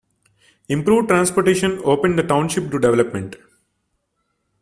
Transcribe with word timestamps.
Improved 0.67 1.09
transportation 1.09 1.79
opened 1.83 2.17
the 2.17 2.23
township 2.23 2.71
to 2.71 2.79
development. 2.79 3.35